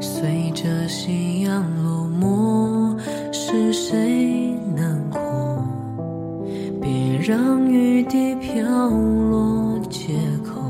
[0.00, 2.98] 随着夕阳落寞，
[3.32, 5.20] 是谁难过？
[6.80, 10.60] 别让雨滴飘落街口，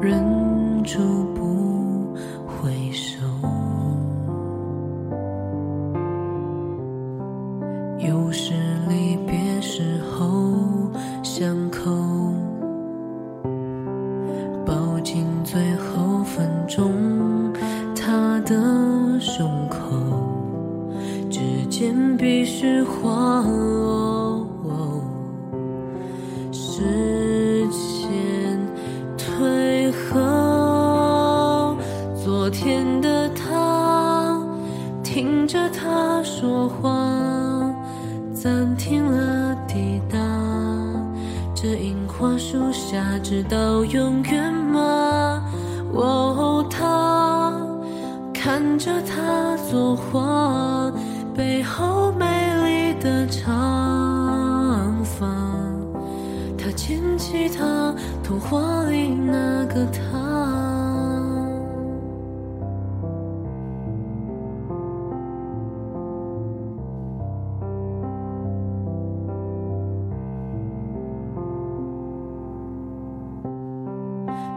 [0.00, 0.98] 忍住
[1.34, 2.14] 不
[2.46, 3.18] 回首。
[7.98, 8.54] 又是
[8.88, 10.54] 离别时候，
[11.22, 11.90] 相扣。
[14.64, 15.91] 抱紧最后。
[21.82, 25.02] 指尖必须划落。
[26.52, 26.80] 时
[27.72, 28.56] 间
[29.18, 31.76] 退后，
[32.14, 34.40] 昨天的他
[35.02, 36.88] 听着他说话，
[38.32, 40.18] 暂停了抵达。
[41.52, 45.42] 这樱花树下，直到永远吗？
[45.92, 47.52] 哦，他
[48.32, 50.92] 看着他作画，
[51.34, 52.26] 背后美
[52.64, 55.26] 丽的长发。
[56.58, 60.00] 他牵起她，童话里那个他。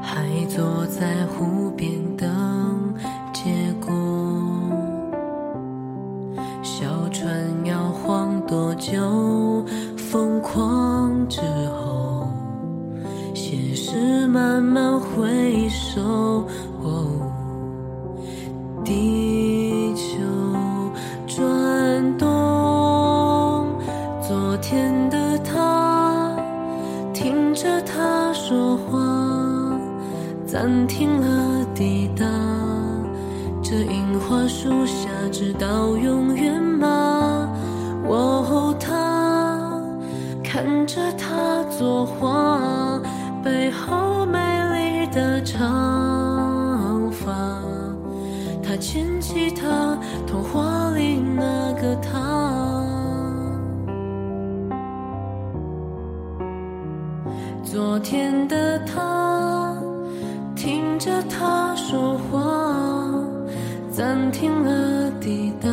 [0.02, 1.92] 还坐在湖边
[15.16, 16.02] 回首。
[16.81, 17.08] 哦
[18.83, 20.19] 地球
[21.25, 22.28] 转动，
[24.22, 26.38] 昨天的他
[27.12, 29.00] 听着他说话，
[30.45, 32.25] 暂停了抵达。
[33.63, 37.50] 这樱花树下，直到永远吗？
[38.07, 39.81] 哦，他
[40.44, 43.01] 看着他作画，
[43.44, 44.04] 背后
[45.16, 47.34] 的长发。
[48.62, 52.84] 他牵起她，童话里那个他。
[57.64, 59.74] 昨天的他
[60.53, 63.24] 听着他说话，
[63.90, 65.70] 暂停了抵达。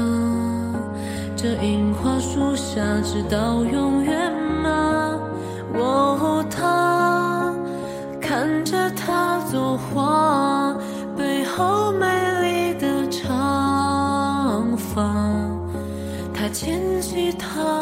[1.35, 4.22] 这樱花树下，直到永远
[17.38, 17.81] 他，